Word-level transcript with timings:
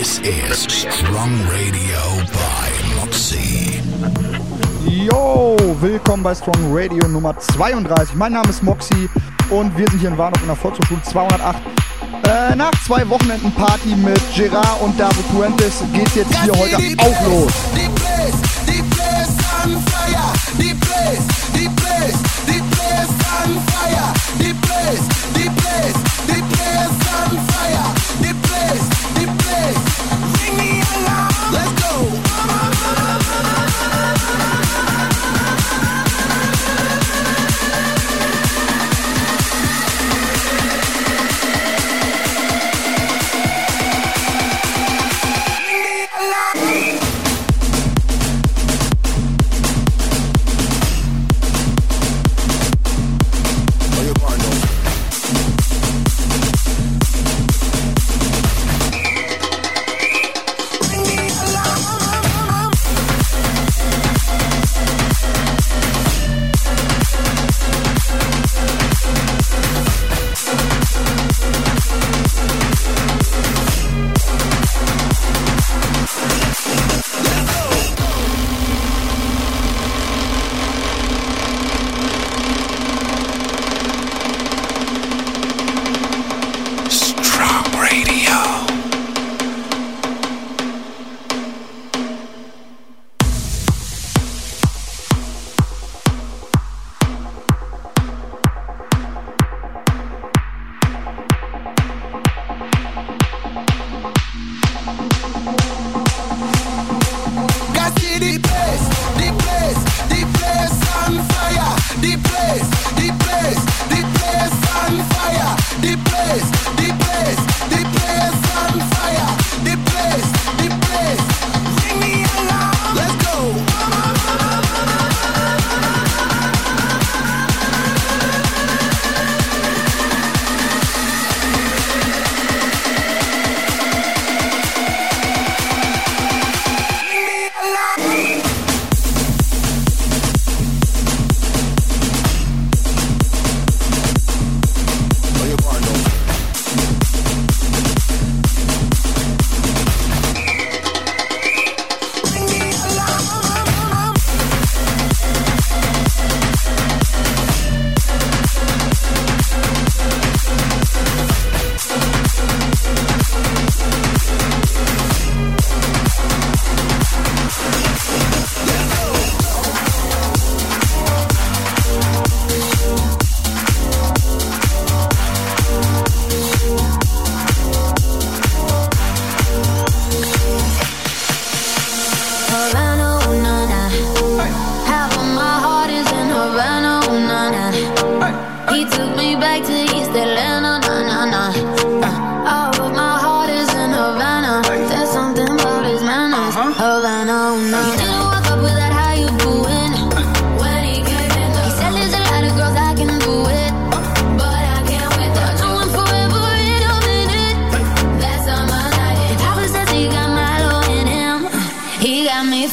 This 0.00 0.18
is 0.20 0.62
Strong 0.62 1.46
Radio 1.50 2.24
by 2.32 2.70
Moxie. 2.96 3.82
Yo, 4.88 5.58
willkommen 5.78 6.22
bei 6.22 6.34
Strong 6.34 6.74
Radio 6.74 7.06
Nummer 7.06 7.38
32. 7.38 8.14
Mein 8.14 8.32
Name 8.32 8.48
ist 8.48 8.62
Moxie 8.62 9.10
und 9.50 9.76
wir 9.76 9.86
sind 9.90 9.98
hier 9.98 10.08
in 10.08 10.16
Warnock 10.16 10.40
in 10.40 10.46
der 10.46 10.56
Volkshochschule 10.56 11.02
208. 11.02 11.60
Äh, 12.24 12.56
nach 12.56 12.70
zwei 12.86 13.06
Wochenenden 13.10 13.52
Party 13.52 13.94
mit 13.94 14.18
Gerard 14.34 14.80
und 14.80 14.98
David 14.98 15.26
Fuentes 15.34 15.82
geht's 15.92 16.14
jetzt 16.14 16.34
hier 16.44 16.54
heute 16.54 16.76
auch 16.76 17.26
los. 17.28 17.52
Die 17.76 17.90
place, 17.90 18.40
die 18.66 18.82
place, 18.94 19.36
die 22.48 22.62
place 22.72 23.12
on 23.52 23.60
fire. 23.70 24.14
Die 24.48 24.54
place, 24.54 25.06
the 25.34 25.49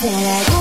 that 0.01 0.53
I 0.53 0.56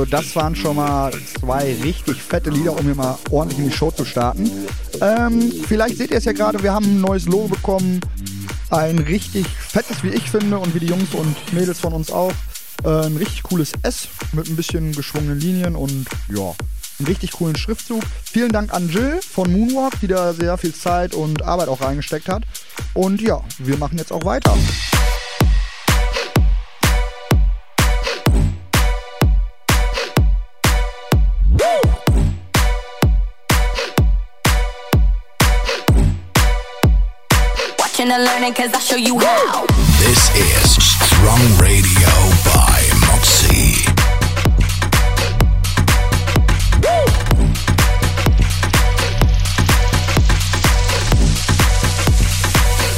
Also 0.00 0.10
das 0.12 0.34
waren 0.34 0.56
schon 0.56 0.76
mal 0.76 1.12
zwei 1.38 1.76
richtig 1.82 2.22
fette 2.22 2.48
Lieder, 2.48 2.72
um 2.72 2.86
hier 2.86 2.94
mal 2.94 3.18
ordentlich 3.30 3.58
in 3.58 3.68
die 3.68 3.76
Show 3.76 3.90
zu 3.90 4.06
starten. 4.06 4.50
Ähm, 5.02 5.52
vielleicht 5.68 5.98
seht 5.98 6.10
ihr 6.10 6.16
es 6.16 6.24
ja 6.24 6.32
gerade, 6.32 6.62
wir 6.62 6.72
haben 6.72 6.86
ein 6.86 7.00
neues 7.02 7.26
Logo 7.26 7.48
bekommen. 7.48 8.00
Ein 8.70 8.98
richtig 8.98 9.46
fettes, 9.46 10.02
wie 10.02 10.08
ich 10.08 10.30
finde, 10.30 10.58
und 10.58 10.74
wie 10.74 10.80
die 10.80 10.86
Jungs 10.86 11.12
und 11.12 11.52
Mädels 11.52 11.80
von 11.80 11.92
uns 11.92 12.10
auch. 12.10 12.32
Äh, 12.82 12.88
ein 12.88 13.18
richtig 13.18 13.42
cooles 13.42 13.72
S 13.82 14.08
mit 14.32 14.48
ein 14.48 14.56
bisschen 14.56 14.92
geschwungenen 14.92 15.38
Linien 15.38 15.76
und 15.76 16.06
ja, 16.34 16.54
einen 16.98 17.06
richtig 17.06 17.32
coolen 17.32 17.56
Schriftzug. 17.56 18.02
Vielen 18.24 18.52
Dank 18.52 18.72
an 18.72 18.88
Jill 18.88 19.20
von 19.20 19.52
Moonwalk, 19.52 20.00
die 20.00 20.06
da 20.06 20.32
sehr 20.32 20.56
viel 20.56 20.74
Zeit 20.74 21.14
und 21.14 21.42
Arbeit 21.42 21.68
auch 21.68 21.82
reingesteckt 21.82 22.30
hat. 22.30 22.44
Und 22.94 23.20
ja, 23.20 23.42
wir 23.58 23.76
machen 23.76 23.98
jetzt 23.98 24.14
auch 24.14 24.24
weiter. 24.24 24.56
Learning 38.18 38.54
cause 38.54 38.72
I'll 38.72 38.80
show 38.80 38.96
you 38.96 39.18
how. 39.20 39.66
This 40.00 40.34
is 40.34 40.82
Strong 40.82 41.40
Radio 41.60 42.10
by 42.44 42.80
Moxie. 43.06 43.86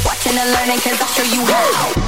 Watching 0.03 0.37
and 0.37 0.51
learning 0.51 0.79
cause 0.79 0.99
I'll 0.99 1.07
show 1.07 1.23
you 1.23 1.45
how. 1.45 2.02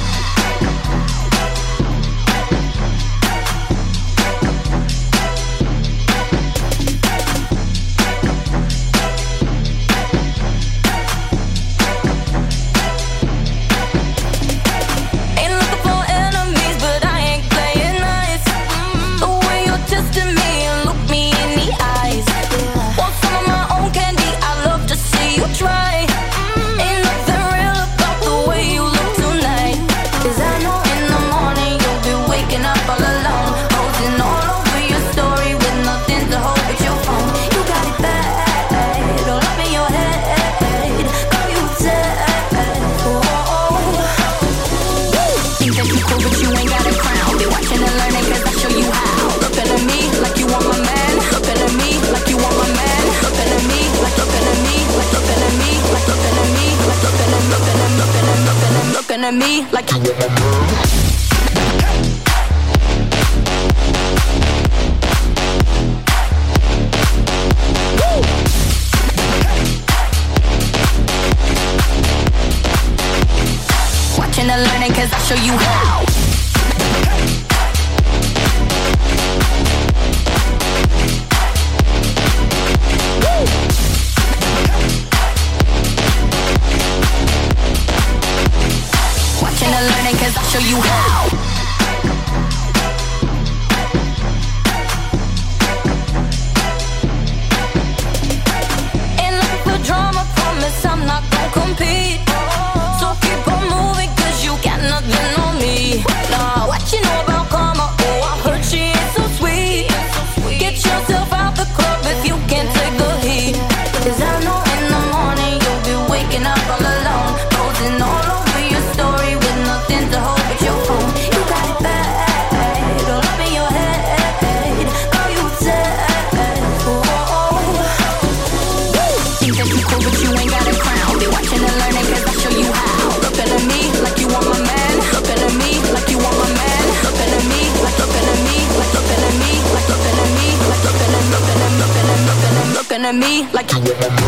do 143.66 143.82
it. 143.82 144.25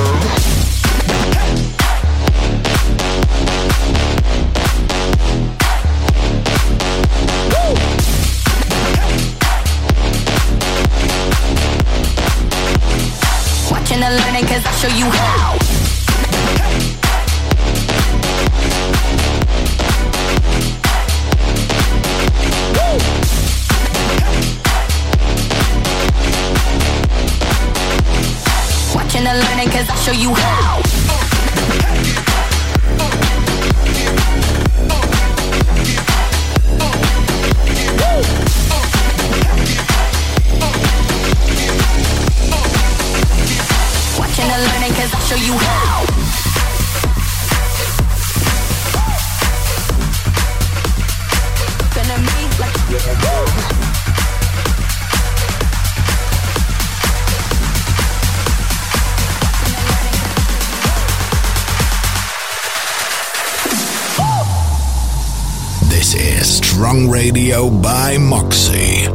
Radio 67.58 67.70
by 67.82 68.18
Moxie. 68.18 69.08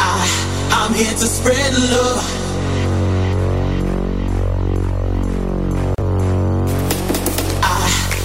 I, 0.00 0.26
I'm 0.72 0.92
here 0.94 1.06
to 1.06 1.26
spread 1.26 1.72
love. 1.94 2.18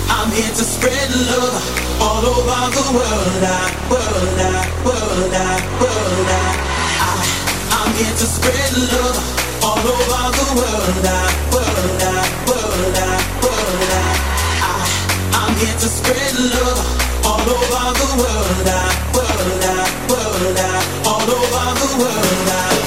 I'm 0.09 0.31
here 0.31 0.49
to 0.49 0.65
spread 0.65 1.09
love 1.29 1.55
all 2.01 2.25
over 2.25 2.61
the 2.73 2.85
world. 2.97 3.43
I, 3.45 3.69
world, 3.91 4.39
I, 4.39 4.65
world, 4.85 5.33
I, 5.33 5.61
world, 5.77 6.29
I, 6.33 6.57
I, 7.05 7.21
I'm 7.77 7.91
here 7.93 8.15
to 8.17 8.27
spread 8.35 8.73
love 8.93 9.17
all 9.61 9.77
over 9.77 10.31
the 10.39 10.47
world. 10.57 11.05
I, 11.05 11.21
world, 11.53 12.01
I, 12.01 12.25
world, 12.49 12.97
I, 12.97 13.21
world, 13.45 13.93
I, 13.93 14.09
I, 14.63 14.89
I'm 15.37 15.53
here 15.57 15.77
to 15.77 15.87
spread 15.87 16.33
love 16.57 17.02
over 17.49 17.65
the 17.65 18.15
world, 18.23 18.47
world, 19.13 19.33
world, 19.33 19.87
all 21.05 21.21
over 21.21 21.29
the 21.29 21.97
world, 21.99 22.47
world. 22.47 22.82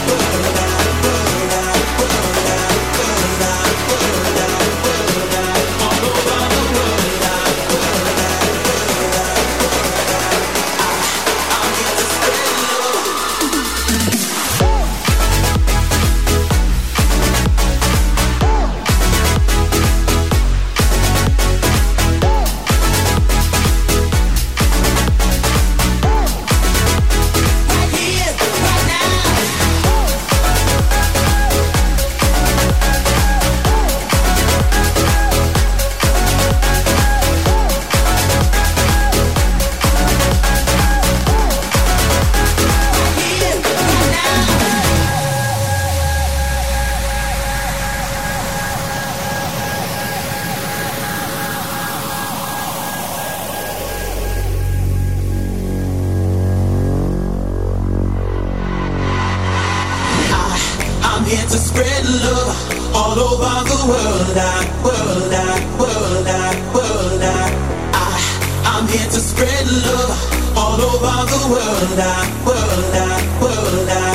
world, 71.86 72.00
I, 72.00 72.44
world, 72.44 72.94
I, 72.94 73.40
world, 73.40 73.88
I. 73.88 74.05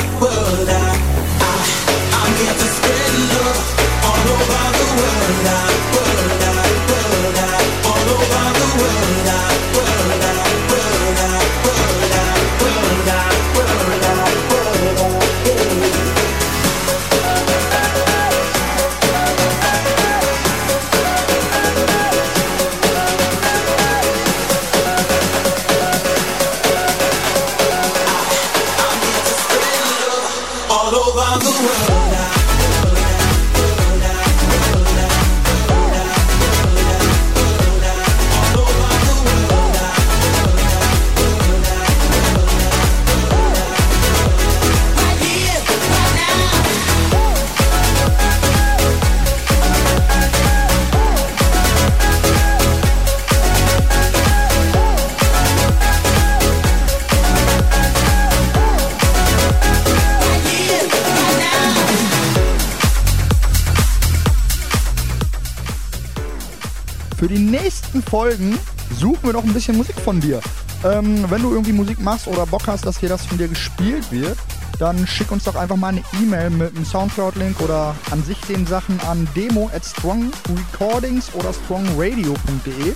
Folgen 68.03 68.58
suchen 69.00 69.24
wir 69.24 69.34
noch 69.34 69.43
ein 69.43 69.53
bisschen 69.53 69.77
Musik 69.77 69.96
von 70.00 70.20
dir. 70.20 70.41
Ähm, 70.84 71.25
wenn 71.29 71.41
du 71.41 71.51
irgendwie 71.51 71.74
Musik 71.74 72.00
machst 72.00 72.27
oder 72.27 72.46
Bock 72.46 72.67
hast, 72.67 72.86
dass 72.86 72.98
hier 72.98 73.10
das 73.10 73.25
von 73.25 73.38
dir 73.38 73.48
gespielt 73.48 74.12
wird, 74.12 74.38
dann 74.79 75.05
schick 75.05 75.31
uns 75.31 75.43
doch 75.43 75.55
einfach 75.55 75.75
mal 75.75 75.89
eine 75.89 76.03
E-Mail 76.22 76.50
mit 76.50 76.75
einem 76.75 76.86
Soundcloud-Link 76.86 77.62
oder 77.62 77.96
an 78.10 78.24
sich 78.24 78.39
den 78.41 78.65
Sachen 78.65 79.00
an 79.01 79.27
demo 79.36 79.70
at 79.75 79.86
strongrecordings 79.86 81.34
oder 81.36 81.53
strongradio.de. 81.53 82.93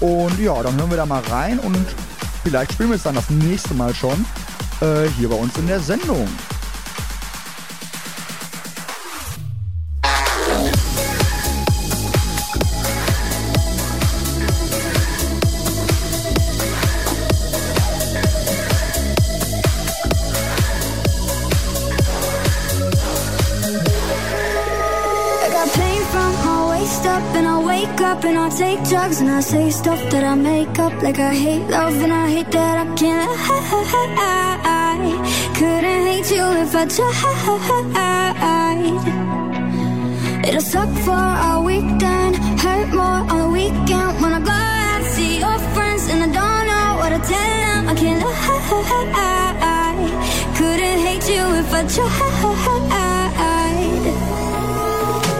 Und 0.00 0.38
ja, 0.38 0.62
dann 0.62 0.76
hören 0.76 0.90
wir 0.90 0.96
da 0.96 1.06
mal 1.06 1.22
rein 1.30 1.58
und 1.58 1.84
vielleicht 2.44 2.72
spielen 2.72 2.90
wir 2.90 2.96
es 2.96 3.02
dann 3.02 3.16
das 3.16 3.30
nächste 3.30 3.74
Mal 3.74 3.94
schon 3.94 4.24
äh, 4.80 5.08
hier 5.18 5.28
bei 5.28 5.36
uns 5.36 5.56
in 5.56 5.66
der 5.66 5.80
Sendung. 5.80 6.28
And 28.00 28.38
I 28.38 28.48
take 28.48 28.82
drugs 28.88 29.20
and 29.20 29.30
I 29.30 29.40
say 29.40 29.70
stuff 29.70 30.00
that 30.10 30.24
I 30.24 30.34
make 30.34 30.78
up. 30.78 30.92
Like 31.02 31.18
I 31.18 31.34
hate 31.34 31.66
love 31.68 32.02
and 32.02 32.12
I 32.12 32.28
hate 32.30 32.50
that 32.50 32.78
I 32.78 32.94
can't 32.94 33.30
I 33.30 33.60
couldn't 35.58 36.06
hate 36.06 36.30
you 36.30 36.44
if 36.62 36.74
I 36.74 36.86
tried. 36.86 37.14
It'll 40.46 40.60
suck 40.60 40.90
for 41.04 41.24
a 41.50 41.60
weekend 41.62 42.36
hurt 42.62 42.88
more 42.94 43.22
on 43.32 43.38
the 43.42 43.48
weekend. 43.50 44.20
When 44.22 44.32
I 44.32 44.40
go 44.40 44.52
out 44.52 45.02
see 45.14 45.38
your 45.40 45.58
friends 45.74 46.08
and 46.08 46.22
I 46.26 46.28
don't 46.38 46.66
know 46.70 46.88
what 47.00 47.10
to 47.14 47.20
tell 47.30 47.58
them 47.64 47.88
I 47.88 47.94
can't 47.94 48.22
I 48.24 48.28
couldn't 50.56 51.00
hate 51.06 51.26
you 51.34 51.44
if 51.62 51.72
I 51.72 51.82
tried. 51.94 52.34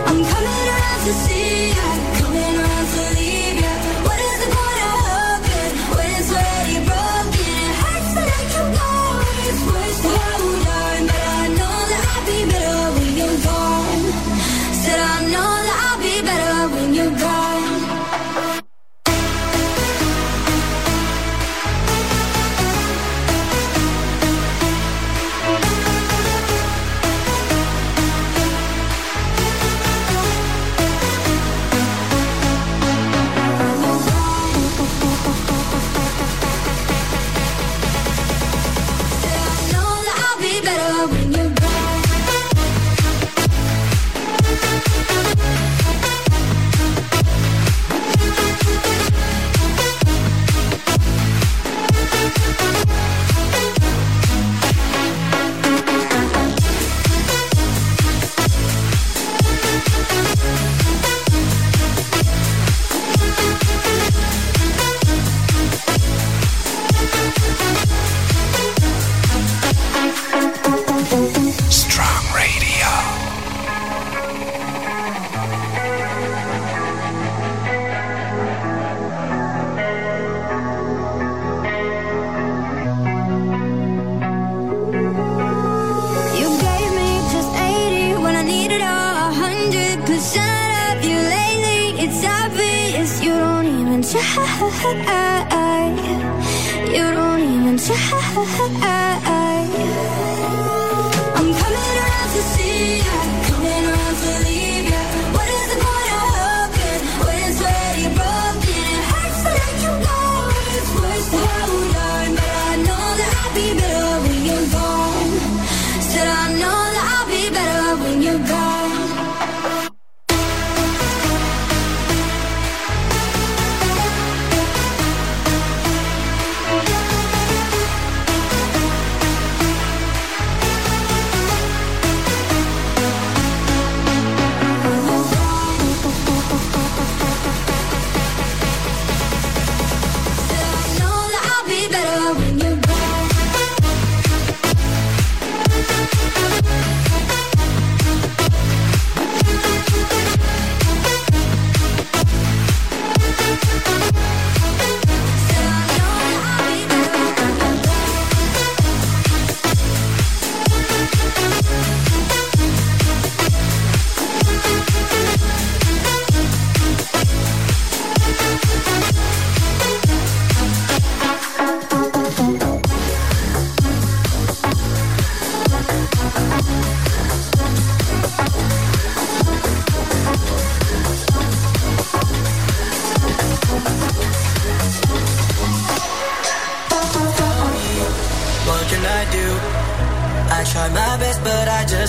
I'm 0.09 0.21
coming 0.33 0.59
around 0.73 1.01
to 1.07 1.13
see 1.13 1.34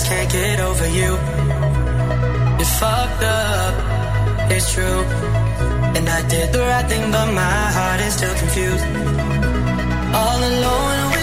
can't 0.08 0.30
get 0.30 0.60
over 0.60 0.86
you. 0.86 1.10
You 2.58 2.66
fucked 2.80 3.22
up, 3.22 3.74
it's 4.52 4.72
true. 4.72 5.00
And 5.96 6.08
I 6.08 6.20
did 6.28 6.52
the 6.52 6.60
right 6.60 6.86
thing, 6.86 7.10
but 7.10 7.26
my 7.32 7.62
heart 7.76 8.00
is 8.06 8.14
still 8.14 8.36
confused. 8.42 8.84
All 10.14 10.38
alone. 10.52 11.15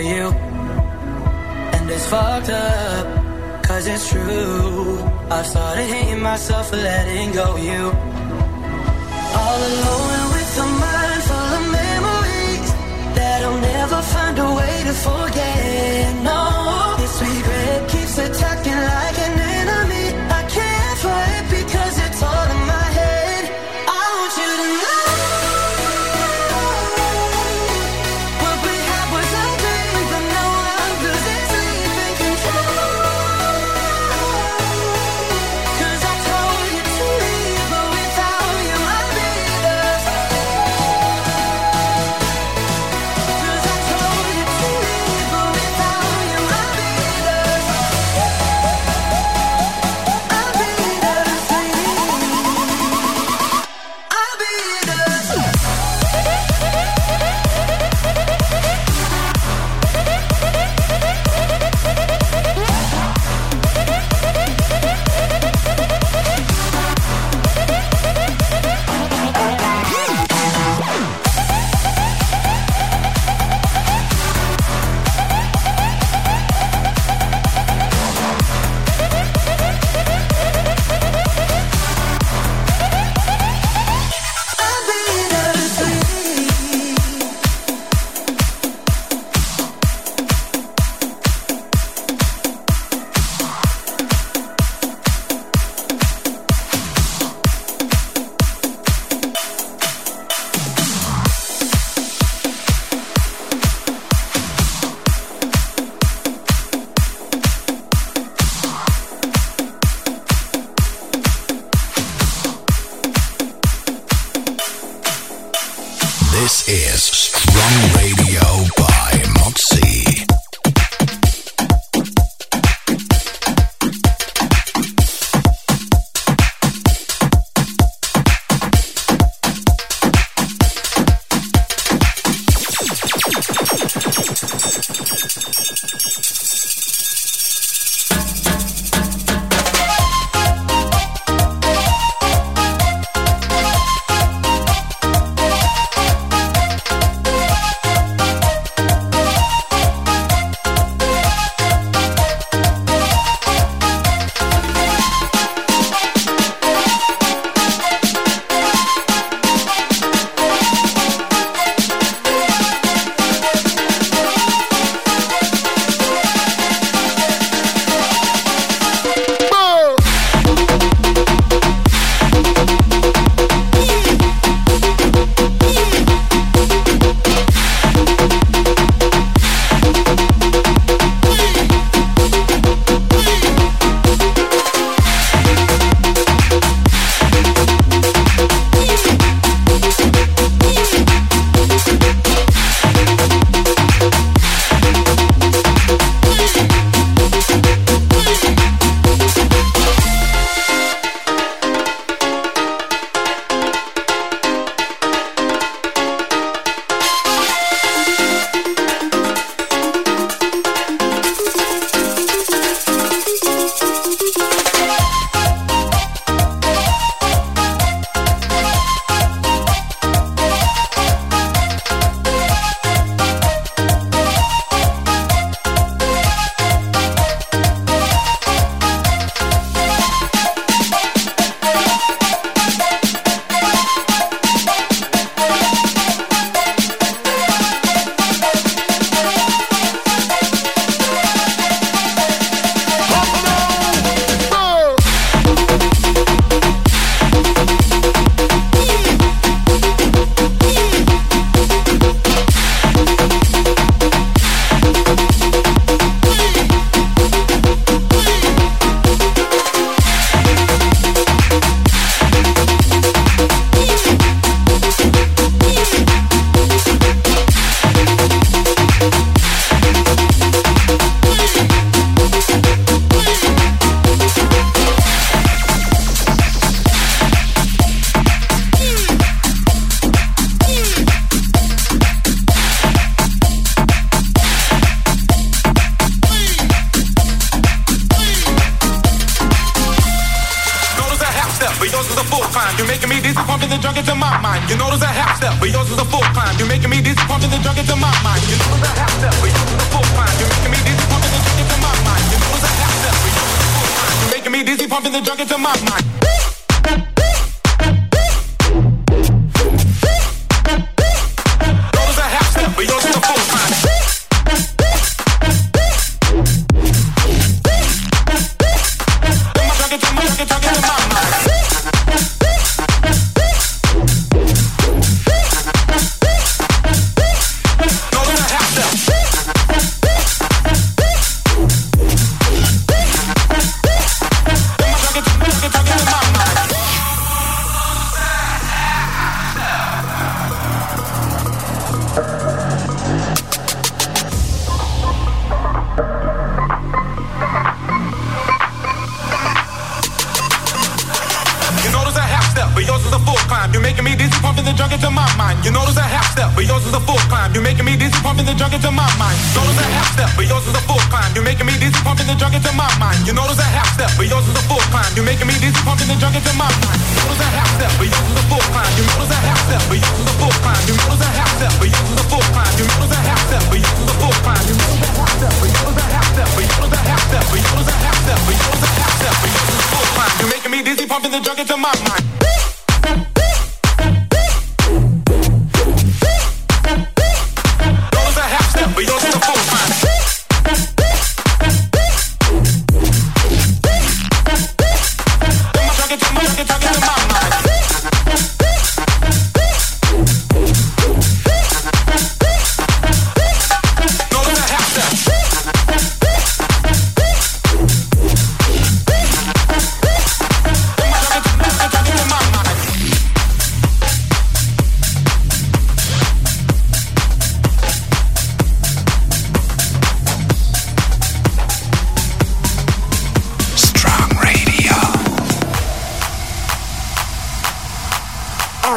to 0.00 0.06
you. 0.06 0.26
And 1.74 1.90
it's 1.90 2.06
fucked 2.06 2.50
up, 2.50 3.06
cause 3.66 3.86
it's 3.86 4.08
true. 4.10 4.98
I 5.30 5.42
started 5.42 5.86
hating 5.94 6.22
myself 6.22 6.70
for 6.70 6.76
letting 6.76 7.32
go 7.32 7.46
of 7.54 7.64
you. 7.70 7.84
All 9.40 9.60
alone 9.70 10.26
with 10.34 10.64
a 10.64 10.68
mind 10.82 11.22
full 11.28 11.50
of 11.58 11.64
memories 11.80 12.70
that 13.16 13.38
I'll 13.46 13.60
never 13.74 14.00
find 14.14 14.38
a 14.38 14.48
way 14.58 14.74
to 14.88 14.94
forget. 15.06 16.06
No, 16.28 16.40
it's 17.04 17.16
regret. 17.20 17.59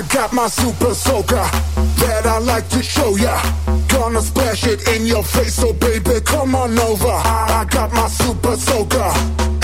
I 0.04 0.06
got 0.08 0.34
my 0.34 0.48
super 0.50 0.94
soaker 0.94 1.48
that 2.04 2.26
I 2.26 2.38
like 2.40 2.68
to 2.70 2.84
show 2.84 3.16
ya. 3.16 3.42
Gonna 3.88 4.22
splash 4.22 4.68
it 4.68 4.86
in 4.90 5.06
your 5.06 5.24
face, 5.24 5.54
so 5.54 5.72
baby, 5.72 6.20
come 6.26 6.56
on 6.56 6.78
over. 6.78 7.08
I, 7.08 7.62
I 7.62 7.66
got 7.72 7.94
my 7.94 8.10
super 8.10 8.58
soaker 8.58 9.12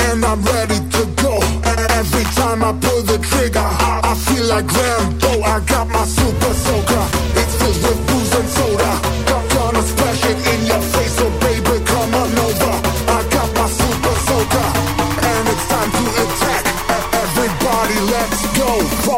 and 0.08 0.24
I'm 0.24 0.42
ready 0.44 0.80
to 0.80 1.06
go. 1.22 1.40
And 1.66 1.80
Every 2.00 2.24
time 2.40 2.64
I 2.64 2.72
pull 2.72 3.02
the 3.02 3.18
trigger, 3.18 3.60
I, 3.60 4.00
I 4.02 4.16
feel 4.16 4.46
like 4.46 4.72
Rambo. 4.72 5.44
I 5.44 5.60
got 5.68 5.90
my 5.90 6.06
super 6.06 6.54
soaker. 6.54 7.04
It's 7.36 7.56
filled 7.60 7.84
with 7.84 8.08
booze 8.08 8.34
and 8.40 8.48
soda. 8.48 9.19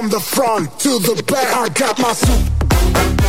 From 0.02 0.10
the 0.10 0.20
front 0.20 0.80
to 0.80 0.90
the 1.00 1.22
back. 1.28 1.56
I 1.56 1.70
got 1.70 2.00
my 2.00 2.14
super. 2.14 3.21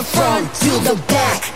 The 0.00 0.06
front 0.06 0.54
to 0.54 0.70
the 0.88 0.94
back. 1.08 1.49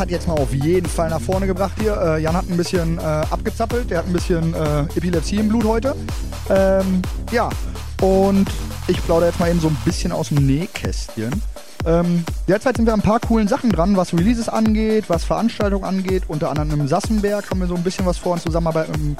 Hat 0.00 0.10
jetzt 0.10 0.26
mal 0.26 0.38
auf 0.38 0.54
jeden 0.54 0.88
Fall 0.88 1.10
nach 1.10 1.20
vorne 1.20 1.46
gebracht 1.46 1.74
hier. 1.78 1.94
Äh, 1.94 2.22
Jan 2.22 2.34
hat 2.34 2.48
ein 2.48 2.56
bisschen 2.56 2.98
äh, 2.98 3.02
abgezappelt, 3.02 3.90
der 3.90 3.98
hat 3.98 4.06
ein 4.06 4.12
bisschen 4.14 4.54
äh, 4.54 4.80
Epilepsie 4.96 5.36
im 5.36 5.48
Blut 5.48 5.64
heute. 5.64 5.94
Ähm, 6.48 7.02
ja, 7.30 7.50
und 8.00 8.48
ich 8.88 9.04
plaudere 9.04 9.28
jetzt 9.28 9.38
mal 9.38 9.50
eben 9.50 9.60
so 9.60 9.68
ein 9.68 9.76
bisschen 9.84 10.10
aus 10.10 10.28
dem 10.28 10.46
Nähkästchen. 10.46 11.42
Ähm, 11.84 12.24
derzeit 12.48 12.76
sind 12.76 12.86
wir 12.86 12.94
an 12.94 13.00
ein 13.00 13.02
paar 13.02 13.20
coolen 13.20 13.46
Sachen 13.46 13.70
dran, 13.70 13.96
was 13.96 14.14
Releases 14.14 14.48
angeht, 14.48 15.04
was 15.08 15.24
Veranstaltungen 15.24 15.84
angeht. 15.84 16.24
Unter 16.28 16.48
anderem 16.48 16.80
im 16.80 16.88
Sassenberg 16.88 17.50
haben 17.50 17.60
wir 17.60 17.66
so 17.66 17.74
ein 17.74 17.82
bisschen 17.82 18.06
was 18.06 18.16
vor 18.16 18.36
in 18.36 18.40
Zusammenarbeit 18.40 18.88
mit, 18.88 19.18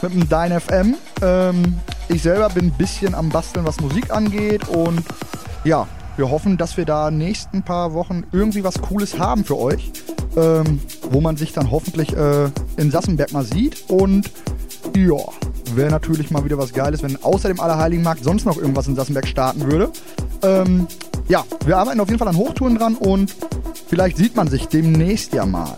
mit 0.00 0.14
dem 0.14 0.28
Dine 0.28 0.60
FM. 0.60 0.96
Ähm, 1.20 1.78
ich 2.08 2.22
selber 2.22 2.48
bin 2.48 2.66
ein 2.66 2.72
bisschen 2.72 3.14
am 3.14 3.28
Basteln, 3.28 3.66
was 3.66 3.80
Musik 3.80 4.10
angeht 4.10 4.66
und 4.68 5.02
ja, 5.64 5.86
wir 6.22 6.30
hoffen, 6.30 6.56
dass 6.56 6.76
wir 6.76 6.84
da 6.84 7.10
nächsten 7.10 7.64
paar 7.64 7.94
Wochen 7.94 8.22
irgendwie 8.30 8.62
was 8.62 8.80
Cooles 8.80 9.18
haben 9.18 9.44
für 9.44 9.58
euch, 9.58 9.90
ähm, 10.36 10.78
wo 11.10 11.20
man 11.20 11.36
sich 11.36 11.52
dann 11.52 11.72
hoffentlich 11.72 12.16
äh, 12.16 12.48
in 12.76 12.92
Sassenberg 12.92 13.32
mal 13.32 13.44
sieht. 13.44 13.90
Und 13.90 14.30
ja, 14.96 15.16
wäre 15.74 15.90
natürlich 15.90 16.30
mal 16.30 16.44
wieder 16.44 16.58
was 16.58 16.72
Geiles, 16.72 17.02
wenn 17.02 17.20
außer 17.24 17.48
dem 17.48 17.58
Allerheiligenmarkt 17.58 18.22
sonst 18.22 18.44
noch 18.44 18.56
irgendwas 18.56 18.86
in 18.86 18.94
Sassenberg 18.94 19.26
starten 19.26 19.68
würde. 19.68 19.90
Ähm, 20.42 20.86
ja, 21.26 21.42
wir 21.66 21.76
arbeiten 21.76 21.98
auf 21.98 22.06
jeden 22.06 22.20
Fall 22.20 22.28
an 22.28 22.36
Hochtouren 22.36 22.76
dran 22.76 22.94
und 22.94 23.34
vielleicht 23.88 24.16
sieht 24.16 24.36
man 24.36 24.46
sich 24.46 24.68
demnächst 24.68 25.32
ja 25.32 25.44
mal. 25.44 25.76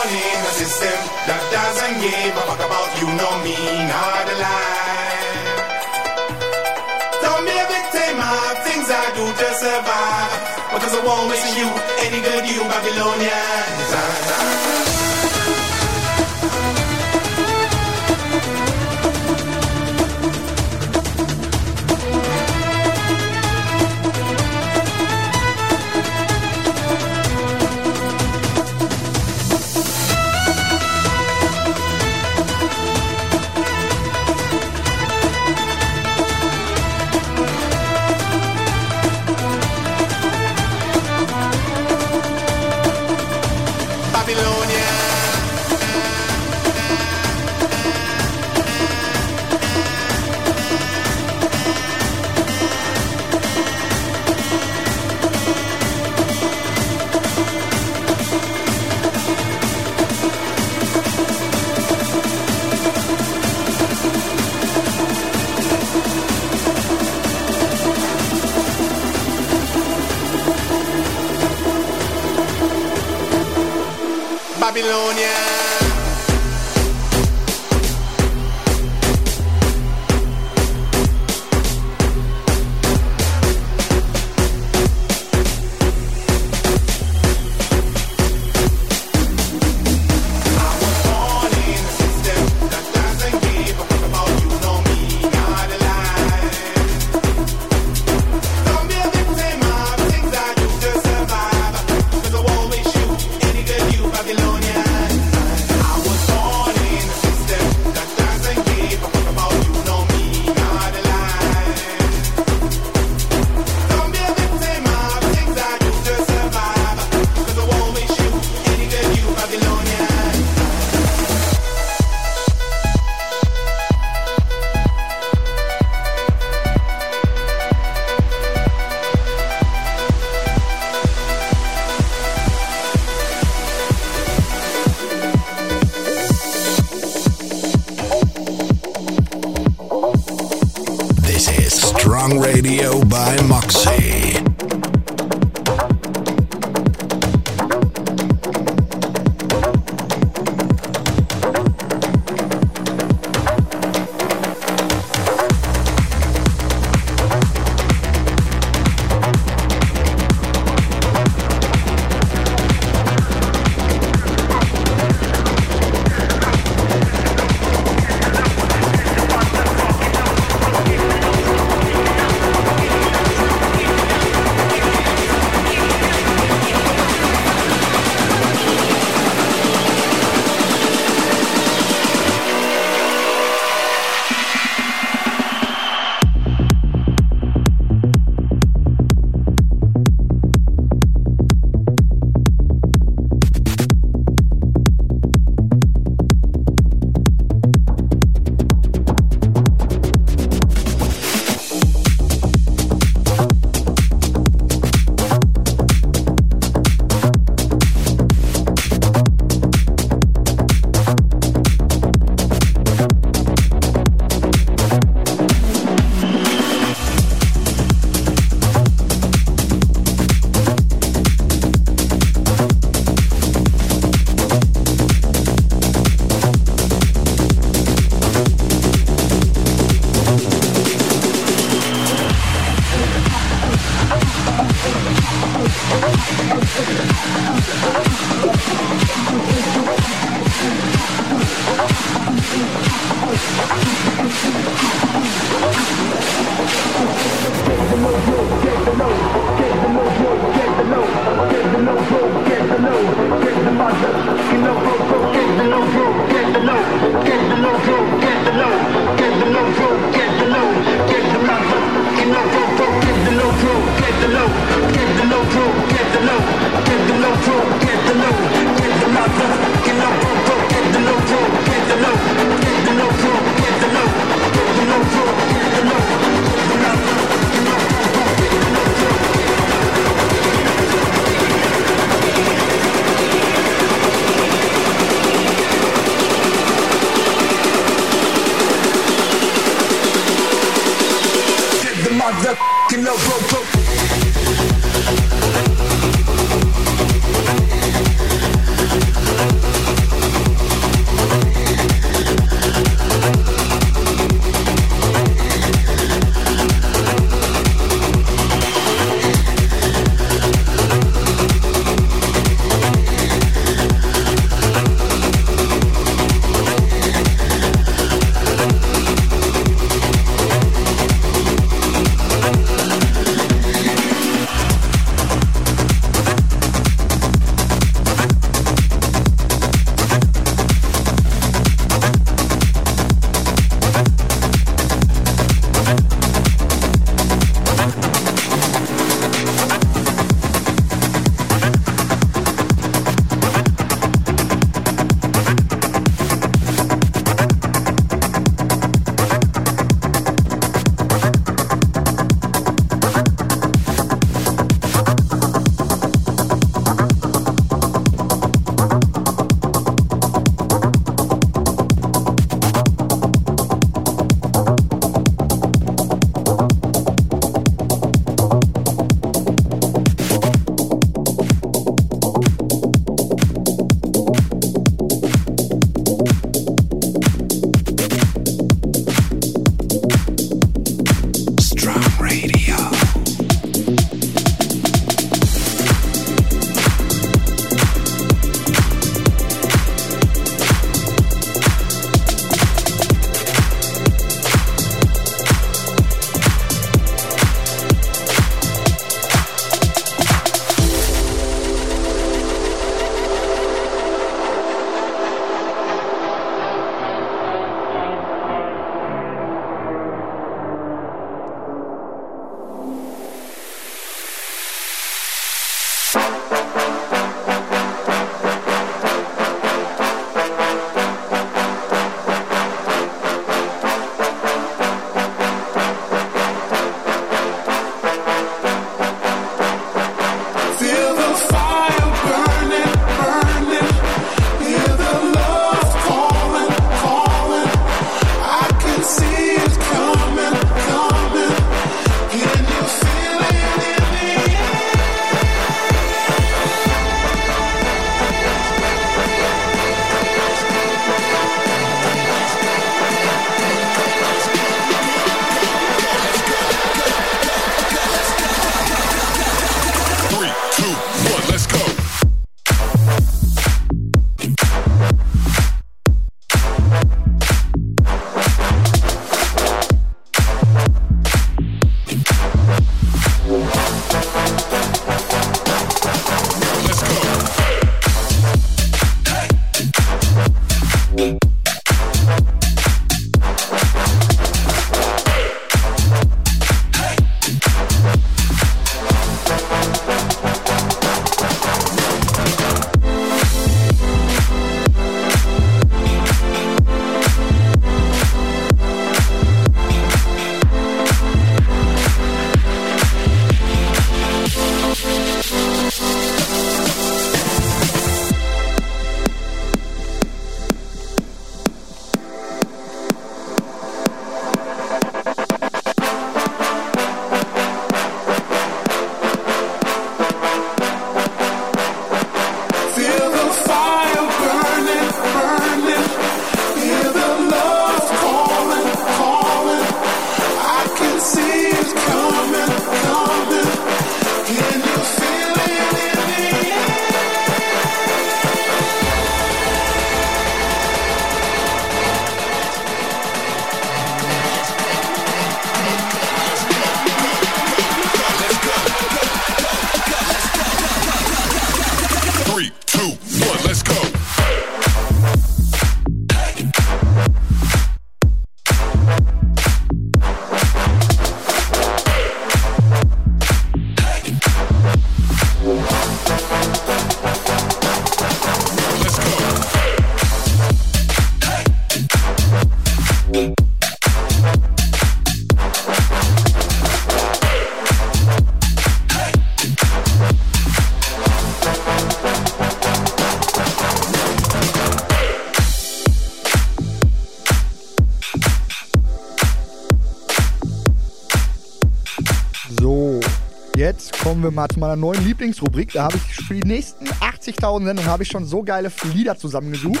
Mal 594.56 594.68
zu 594.68 594.80
meiner 594.80 594.96
neuen 594.96 595.24
Lieblingsrubrik. 595.24 595.92
Da 595.92 596.04
habe 596.04 596.16
ich 596.16 596.46
für 596.46 596.54
die 596.54 596.66
nächsten 596.66 597.06
80.000 597.06 597.84
Sendungen 597.84 598.10
habe 598.10 598.24
ich 598.24 598.28
schon 598.28 598.44
so 598.44 598.62
geile 598.62 598.90
Lieder 599.12 599.36
zusammengesucht. 599.38 600.00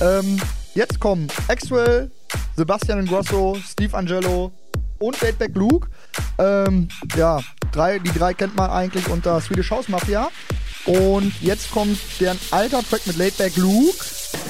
Ähm, 0.00 0.40
jetzt 0.74 1.00
kommen 1.00 1.26
Axwell, 1.48 2.12
Sebastian 2.54 3.00
Ingrosso, 3.00 3.56
Steve 3.66 3.96
Angelo 3.96 4.52
und 4.98 5.20
Laidback 5.20 5.54
Luke. 5.54 5.88
Ähm, 6.38 6.88
ja, 7.16 7.40
drei, 7.72 7.98
die 7.98 8.12
drei 8.12 8.34
kennt 8.34 8.54
man 8.54 8.70
eigentlich 8.70 9.08
unter 9.08 9.40
Swedish 9.40 9.70
House 9.70 9.88
Mafia. 9.88 10.28
Und 10.84 11.32
jetzt 11.40 11.70
kommt 11.70 11.98
deren 12.20 12.38
alter 12.50 12.82
Track 12.82 13.06
mit 13.06 13.16
Laidback 13.16 13.56
Luke, 13.56 14.04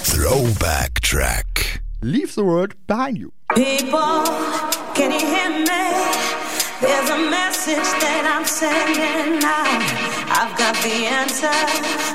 Throwback 0.05 1.01
Track. 1.01 1.81
Leave 2.03 2.33
the 2.33 2.43
World 2.43 2.75
Behind 2.89 3.17
You. 3.17 3.31
People, 3.55 4.25
can 4.95 5.13
you 5.13 5.21
hear 5.21 5.51
me? 5.51 6.44
There's 6.85 7.09
a 7.09 7.19
message 7.31 7.91
that 8.05 8.25
I'm 8.29 8.45
sending 8.45 9.41
out. 9.43 9.81
I've 10.29 10.53
got 10.59 10.77
the 10.85 11.09
answer 11.09 11.57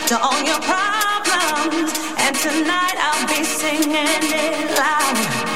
to 0.10 0.16
all 0.22 0.42
your 0.46 0.62
problems, 0.62 1.90
and 2.22 2.36
tonight 2.38 2.98
I'll 3.02 3.28
be 3.28 3.44
singing 3.44 4.30
it 4.30 4.78
loud. 4.78 5.49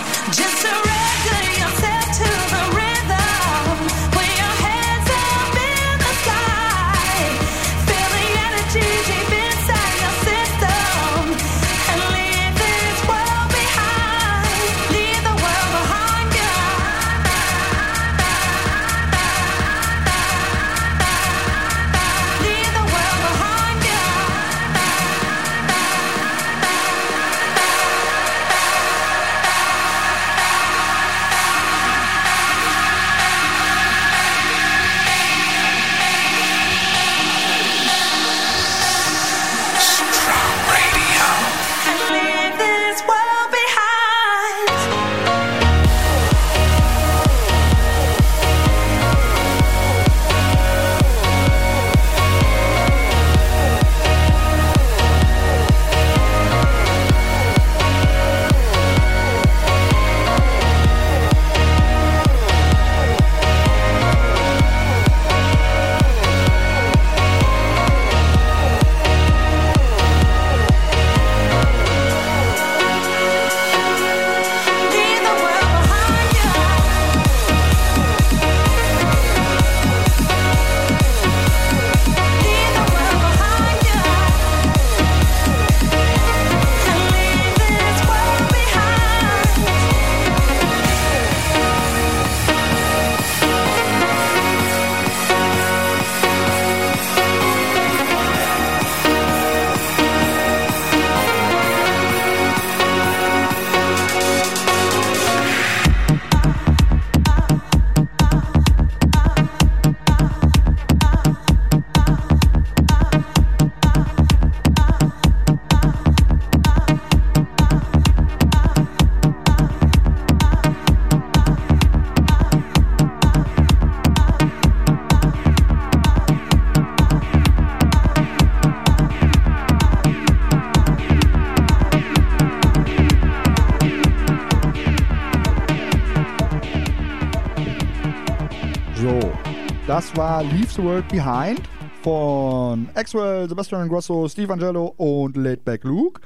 Das 139.94 140.18
war 140.18 140.42
Leave 140.42 140.72
the 140.72 140.82
World 140.82 141.08
Behind 141.08 141.62
von 142.02 142.90
Axwell, 142.96 143.48
Sebastian 143.48 143.88
Grosso, 143.88 144.28
Steve 144.28 144.52
Angelo 144.52 144.88
und 144.98 145.38
Laidback 145.38 145.84
Luke. 145.84 146.20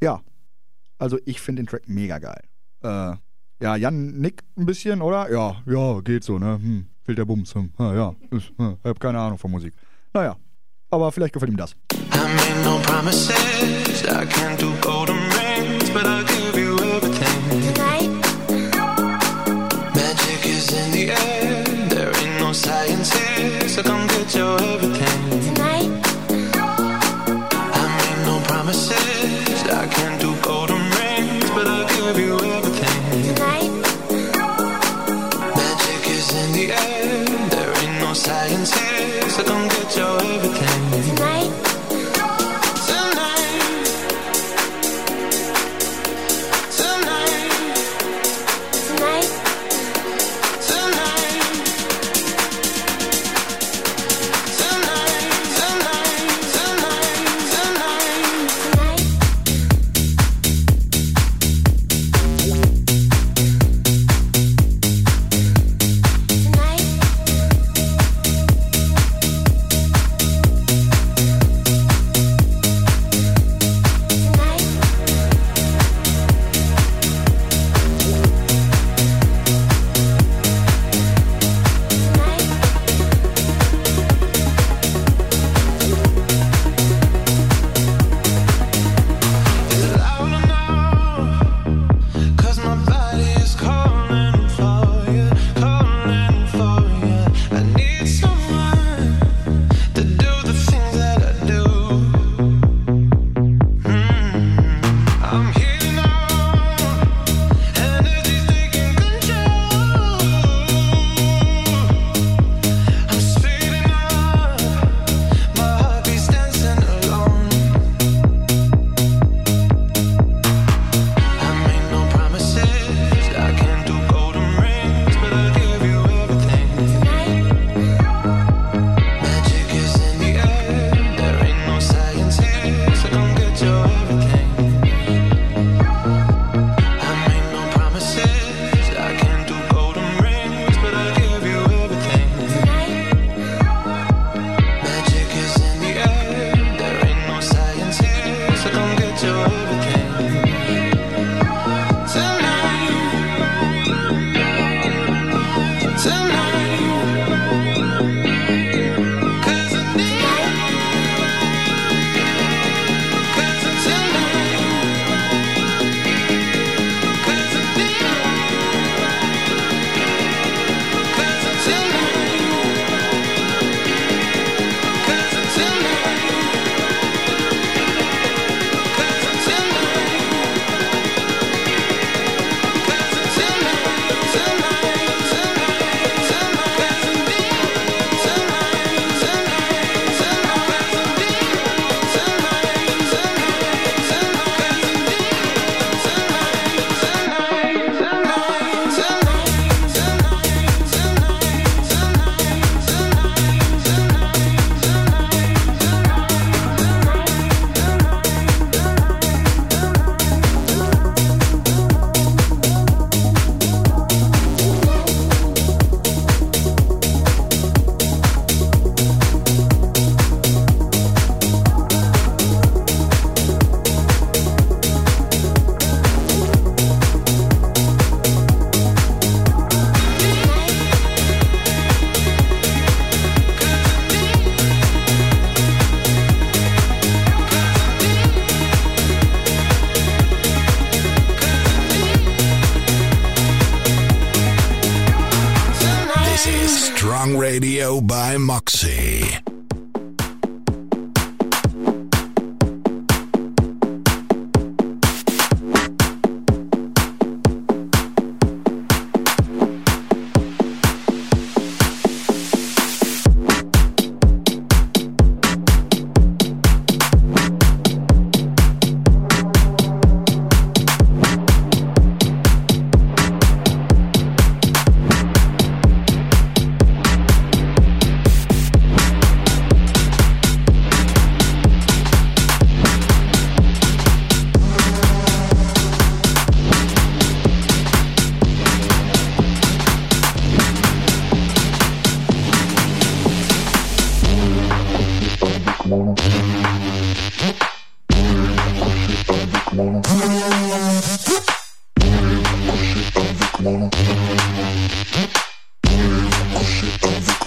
Ja, 0.00 0.22
also 0.96 1.18
ich 1.26 1.42
finde 1.42 1.62
den 1.62 1.66
Track 1.66 1.90
mega 1.90 2.18
geil. 2.18 2.40
Äh, 2.82 3.12
ja, 3.60 3.76
Jan 3.76 4.18
nickt 4.18 4.46
ein 4.56 4.64
bisschen, 4.64 5.02
oder? 5.02 5.30
Ja, 5.30 5.56
ja, 5.66 6.00
geht 6.00 6.24
so, 6.24 6.38
ne? 6.38 6.54
Hm, 6.54 6.86
fehlt 7.04 7.18
der 7.18 7.26
Bums. 7.26 7.54
Hm, 7.54 7.70
ja, 7.78 7.94
ja, 7.94 8.14
ich 8.30 8.50
hm, 8.56 8.78
hab 8.82 8.98
keine 8.98 9.20
Ahnung 9.20 9.36
von 9.36 9.50
Musik. 9.50 9.74
Naja, 10.14 10.34
aber 10.88 11.12
vielleicht 11.12 11.34
gefällt 11.34 11.50
ihm 11.50 11.58
das. 11.58 11.72
I 11.92 11.96
made 12.16 12.64
no 12.64 12.78
promises. 12.78 13.28
I 14.04 14.24
can't 14.24 14.58
do 14.58 14.72
golden 14.80 15.25
science 22.56 23.12
here, 23.12 23.68
so 23.68 23.82
come 23.82 24.06
get 24.06 24.34
your 24.34 24.60
everything. 24.62 25.55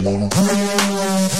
Oh, 0.02 0.30
oh, 0.34 1.39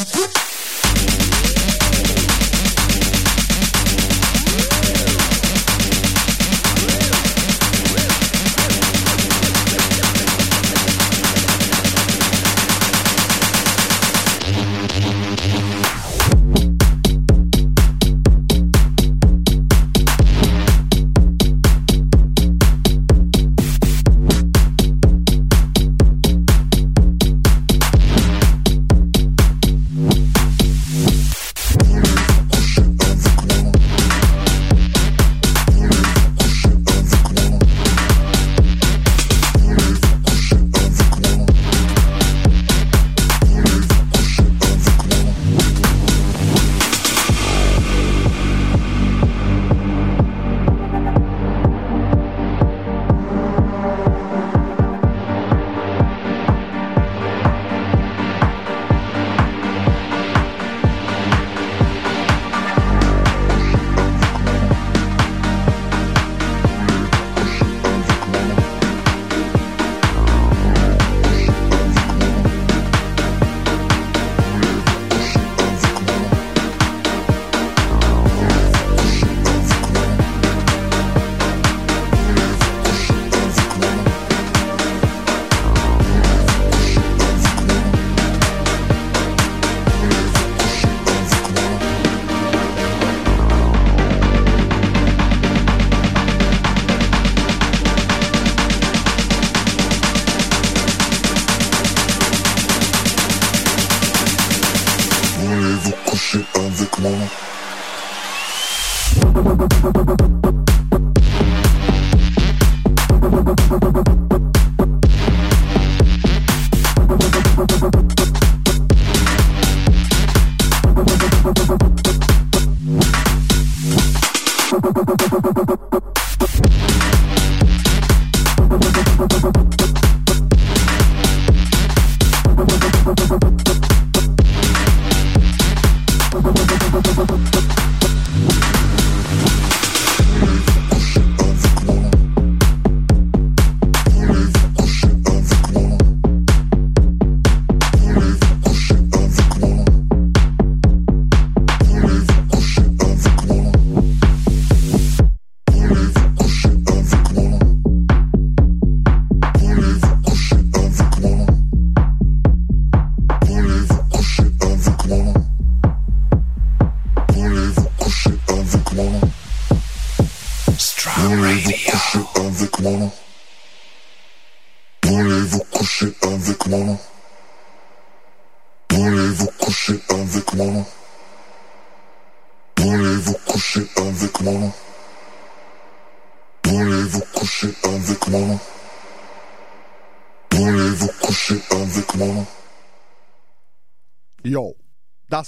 vous 105.80 105.94
coucher 106.06 106.46
avec 106.56 107.00
moi. 107.00 107.12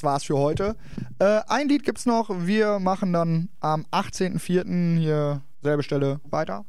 Das 0.01 0.03
war's 0.03 0.23
für 0.23 0.37
heute. 0.37 0.75
Äh, 1.19 1.41
ein 1.47 1.69
Lied 1.69 1.83
gibt's 1.83 2.05
noch. 2.05 2.29
Wir 2.29 2.79
machen 2.79 3.13
dann 3.13 3.49
am 3.59 3.85
18.04. 3.91 4.97
hier 4.97 5.41
selbe 5.61 5.83
Stelle 5.83 6.19
weiter. 6.23 6.65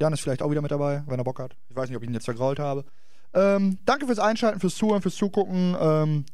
Jan 0.00 0.12
ist 0.12 0.20
vielleicht 0.20 0.42
auch 0.42 0.50
wieder 0.50 0.60
mit 0.60 0.70
dabei, 0.70 1.02
wenn 1.06 1.18
er 1.18 1.24
Bock 1.24 1.38
hat. 1.38 1.56
Ich 1.70 1.76
weiß 1.76 1.88
nicht, 1.88 1.96
ob 1.96 2.02
ich 2.02 2.08
ihn 2.08 2.14
jetzt 2.14 2.26
vergrault 2.26 2.58
habe. 2.58 2.84
Ähm, 3.32 3.78
danke 3.86 4.06
fürs 4.06 4.18
Einschalten, 4.18 4.60
fürs 4.60 4.74
Zuhören, 4.74 5.00
fürs 5.00 5.14
Zugucken. 5.14 5.76
Ähm, 5.80 6.24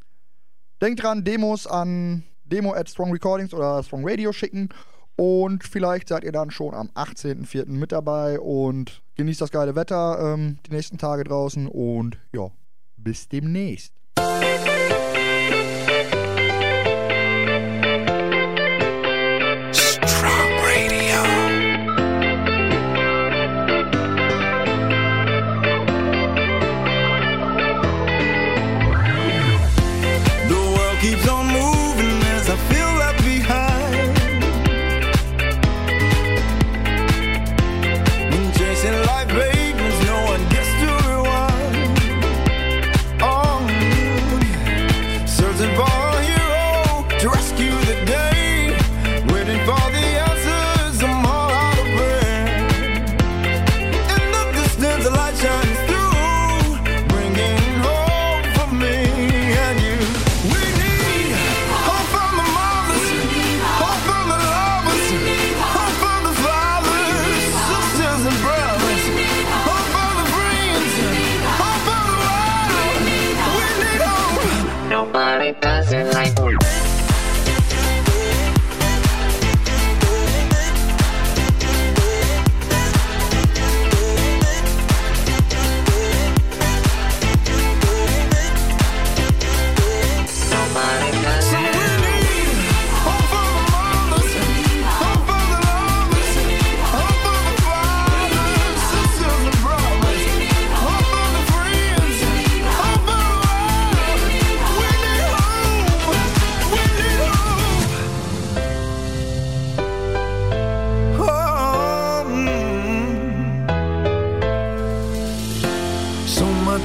denkt 0.83 1.03
dran, 1.03 1.23
Demos 1.25 1.67
an 1.67 2.25
demo 2.43 2.75
at 2.75 2.89
Strong 2.89 3.13
Recordings 3.13 3.55
oder 3.55 3.83
Strong 3.85 4.09
Radio 4.09 4.33
schicken. 4.33 4.71
Und 5.15 5.63
vielleicht 5.63 6.09
seid 6.09 6.25
ihr 6.25 6.33
dann 6.33 6.51
schon 6.51 6.75
am 6.75 6.89
18.04. 6.95 7.69
mit 7.69 7.93
dabei 7.93 8.41
und 8.41 9.03
genießt 9.17 9.41
das 9.41 9.53
geile 9.53 9.77
Wetter 9.77 10.35
ähm, 10.35 10.59
die 10.67 10.73
nächsten 10.73 10.99
Tage 10.99 11.23
draußen. 11.23 11.69
Und 11.69 12.19
ja, 12.33 12.51
bis 12.97 13.29
demnächst. 13.29 13.93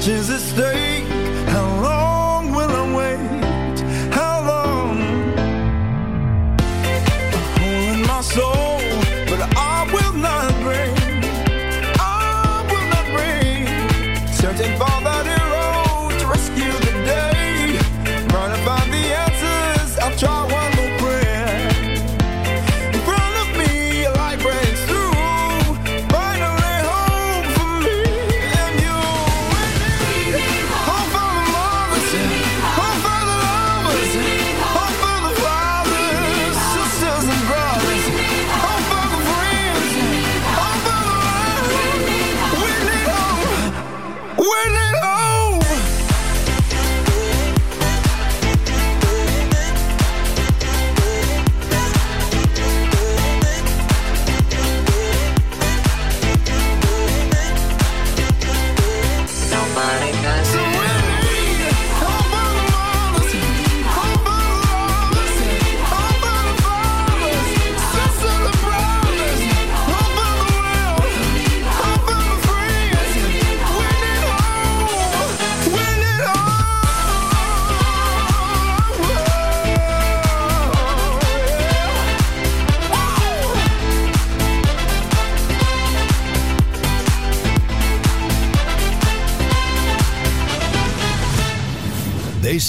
Is 0.07 0.27
the 0.27 0.37
state 0.37 0.94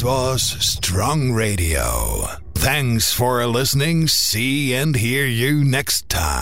Strong 0.07 1.33
Radio. 1.33 2.29
Thanks 2.55 3.13
for 3.13 3.45
listening. 3.45 4.07
See 4.07 4.73
and 4.73 4.95
hear 4.95 5.27
you 5.27 5.65
next 5.65 6.09
time. 6.09 6.36